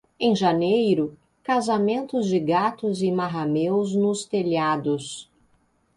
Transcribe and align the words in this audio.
Em 0.19 0.35
janeiro, 0.35 1.15
casamentos 1.43 2.25
de 2.25 2.39
gatos 2.39 3.03
e 3.03 3.11
marrameus 3.11 3.93
nos 3.93 4.25
telhados. 4.25 5.29